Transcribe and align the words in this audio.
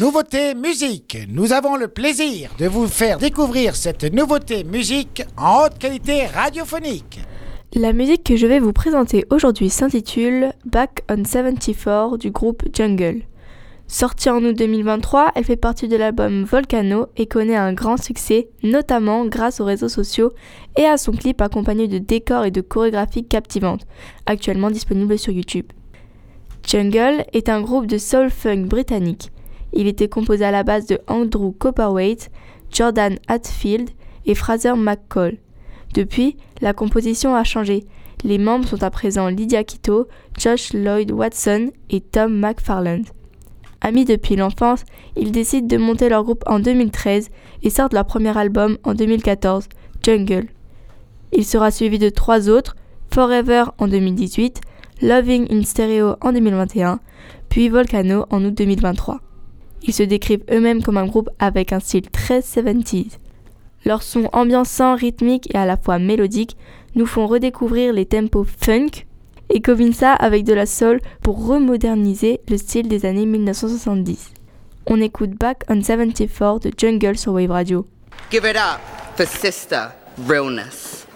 Nouveauté 0.00 0.54
musique. 0.54 1.18
Nous 1.28 1.52
avons 1.52 1.76
le 1.76 1.86
plaisir 1.86 2.50
de 2.58 2.64
vous 2.64 2.86
faire 2.86 3.18
découvrir 3.18 3.76
cette 3.76 4.04
nouveauté 4.04 4.64
musique 4.64 5.22
en 5.36 5.64
haute 5.64 5.76
qualité 5.76 6.24
radiophonique. 6.24 7.20
La 7.74 7.92
musique 7.92 8.24
que 8.24 8.36
je 8.36 8.46
vais 8.46 8.60
vous 8.60 8.72
présenter 8.72 9.26
aujourd'hui 9.28 9.68
s'intitule 9.68 10.54
Back 10.64 11.02
on 11.10 11.22
74 11.22 12.18
du 12.18 12.30
groupe 12.30 12.62
Jungle. 12.72 13.24
Sortie 13.88 14.30
en 14.30 14.42
août 14.42 14.56
2023, 14.56 15.32
elle 15.34 15.44
fait 15.44 15.56
partie 15.56 15.86
de 15.86 15.98
l'album 15.98 16.44
Volcano 16.44 17.08
et 17.18 17.26
connaît 17.26 17.56
un 17.56 17.74
grand 17.74 17.98
succès, 17.98 18.48
notamment 18.62 19.26
grâce 19.26 19.60
aux 19.60 19.66
réseaux 19.66 19.90
sociaux 19.90 20.32
et 20.78 20.86
à 20.86 20.96
son 20.96 21.12
clip 21.12 21.42
accompagné 21.42 21.88
de 21.88 21.98
décors 21.98 22.46
et 22.46 22.50
de 22.50 22.62
chorégraphies 22.62 23.26
captivantes, 23.26 23.86
actuellement 24.24 24.70
disponible 24.70 25.18
sur 25.18 25.34
YouTube. 25.34 25.66
Jungle 26.66 27.26
est 27.34 27.50
un 27.50 27.60
groupe 27.60 27.86
de 27.86 27.98
soul 27.98 28.30
funk 28.30 28.64
britannique. 28.64 29.30
Il 29.72 29.86
était 29.86 30.08
composé 30.08 30.44
à 30.44 30.50
la 30.50 30.62
base 30.62 30.86
de 30.86 30.98
Andrew 31.06 31.52
Copperwaite, 31.52 32.30
Jordan 32.70 33.18
Hatfield 33.28 33.90
et 34.26 34.34
Fraser 34.34 34.74
McCall. 34.76 35.38
Depuis, 35.94 36.36
la 36.60 36.72
composition 36.72 37.34
a 37.34 37.44
changé. 37.44 37.84
Les 38.22 38.38
membres 38.38 38.68
sont 38.68 38.82
à 38.82 38.90
présent 38.90 39.28
Lydia 39.28 39.64
Kito, 39.64 40.06
Josh 40.38 40.72
Lloyd 40.72 41.10
Watson 41.10 41.70
et 41.88 42.00
Tom 42.00 42.38
McFarland. 42.38 43.04
Amis 43.80 44.04
depuis 44.04 44.36
l'enfance, 44.36 44.84
ils 45.16 45.32
décident 45.32 45.66
de 45.66 45.82
monter 45.82 46.10
leur 46.10 46.22
groupe 46.22 46.44
en 46.46 46.60
2013 46.60 47.30
et 47.62 47.70
sortent 47.70 47.94
leur 47.94 48.04
premier 48.04 48.36
album 48.36 48.76
en 48.84 48.94
2014, 48.94 49.68
Jungle. 50.02 50.48
Il 51.32 51.44
sera 51.44 51.70
suivi 51.70 51.98
de 51.98 52.10
trois 52.10 52.50
autres, 52.50 52.76
Forever 53.12 53.64
en 53.78 53.88
2018, 53.88 54.60
Loving 55.02 55.46
in 55.50 55.62
Stereo 55.62 56.16
en 56.20 56.32
2021, 56.32 57.00
puis 57.48 57.70
Volcano 57.70 58.26
en 58.30 58.44
août 58.44 58.54
2023. 58.54 59.20
Ils 59.82 59.94
se 59.94 60.02
décrivent 60.02 60.44
eux-mêmes 60.50 60.82
comme 60.82 60.98
un 60.98 61.06
groupe 61.06 61.30
avec 61.38 61.72
un 61.72 61.80
style 61.80 62.10
très 62.10 62.40
70s. 62.40 63.18
Leurs 63.84 64.02
sons 64.02 64.28
ambiançants, 64.32 64.94
rythmiques 64.94 65.52
et 65.54 65.58
à 65.58 65.66
la 65.66 65.76
fois 65.76 65.98
mélodiques 65.98 66.56
nous 66.94 67.06
font 67.06 67.26
redécouvrir 67.26 67.92
les 67.92 68.06
tempos 68.06 68.44
funk 68.44 69.06
et 69.48 69.60
combinent 69.60 69.94
ça 69.94 70.12
avec 70.12 70.44
de 70.44 70.52
la 70.52 70.66
soul 70.66 71.00
pour 71.22 71.46
remoderniser 71.46 72.40
le 72.48 72.56
style 72.56 72.88
des 72.88 73.06
années 73.06 73.26
1970. 73.26 74.32
On 74.86 75.00
écoute 75.00 75.30
Back 75.30 75.64
on 75.68 75.82
74 75.82 76.60
de 76.60 76.72
Jungle 76.76 77.16
sur 77.16 77.32
Wave 77.32 77.50
Radio. 77.50 77.86
Give 78.30 78.44
it 78.44 78.56
up 78.56 78.80
for 79.16 79.26
Sister 79.26 79.88
Realness. 80.28 81.09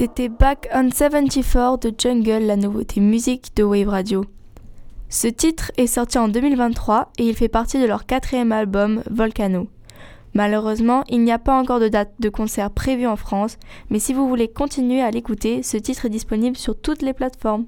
C'était 0.00 0.30
Back 0.30 0.66
on 0.74 0.90
74 0.90 1.78
de 1.80 1.92
Jungle, 1.94 2.46
la 2.46 2.56
nouveauté 2.56 3.00
musique 3.00 3.54
de 3.54 3.62
Wave 3.62 3.88
Radio. 3.88 4.24
Ce 5.10 5.26
titre 5.26 5.72
est 5.76 5.86
sorti 5.86 6.16
en 6.16 6.28
2023 6.28 7.10
et 7.18 7.28
il 7.28 7.36
fait 7.36 7.48
partie 7.48 7.78
de 7.78 7.84
leur 7.84 8.06
quatrième 8.06 8.50
album, 8.50 9.02
Volcano. 9.10 9.68
Malheureusement, 10.32 11.04
il 11.10 11.20
n'y 11.20 11.32
a 11.32 11.38
pas 11.38 11.60
encore 11.60 11.80
de 11.80 11.88
date 11.88 12.14
de 12.18 12.30
concert 12.30 12.70
prévue 12.70 13.06
en 13.06 13.16
France, 13.16 13.58
mais 13.90 13.98
si 13.98 14.14
vous 14.14 14.26
voulez 14.26 14.48
continuer 14.48 15.02
à 15.02 15.10
l'écouter, 15.10 15.62
ce 15.62 15.76
titre 15.76 16.06
est 16.06 16.08
disponible 16.08 16.56
sur 16.56 16.80
toutes 16.80 17.02
les 17.02 17.12
plateformes. 17.12 17.66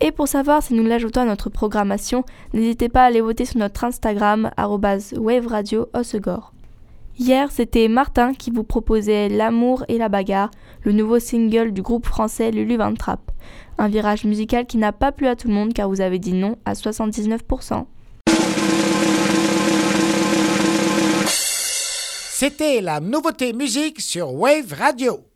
Et 0.00 0.12
pour 0.12 0.28
savoir 0.28 0.62
si 0.62 0.74
nous 0.74 0.84
l'ajoutons 0.84 1.22
à 1.22 1.24
notre 1.24 1.48
programmation, 1.48 2.22
n'hésitez 2.52 2.90
pas 2.90 3.04
à 3.04 3.06
aller 3.06 3.22
voter 3.22 3.46
sur 3.46 3.60
notre 3.60 3.84
Instagram, 3.84 4.50
Wave 4.58 5.46
Radio 5.46 5.88
Osegor. 5.94 6.52
Hier, 7.20 7.50
c'était 7.52 7.86
Martin 7.88 8.32
qui 8.32 8.50
vous 8.50 8.64
proposait 8.64 9.28
L'amour 9.28 9.84
et 9.88 9.98
la 9.98 10.08
bagarre, 10.08 10.50
le 10.84 10.92
nouveau 10.92 11.18
single 11.18 11.72
du 11.72 11.82
groupe 11.82 12.06
français 12.06 12.50
Lulu 12.50 12.78
Van 12.78 12.94
Trapp. 12.94 13.20
Un 13.76 13.88
virage 13.88 14.24
musical 14.24 14.64
qui 14.64 14.78
n'a 14.78 14.92
pas 14.92 15.12
plu 15.12 15.26
à 15.26 15.36
tout 15.36 15.46
le 15.46 15.52
monde 15.52 15.74
car 15.74 15.90
vous 15.90 16.00
avez 16.00 16.18
dit 16.18 16.32
non 16.32 16.56
à 16.64 16.72
79%. 16.72 17.84
C'était 21.26 22.80
la 22.80 23.00
nouveauté 23.00 23.52
musique 23.52 24.00
sur 24.00 24.32
Wave 24.32 24.72
Radio. 24.72 25.29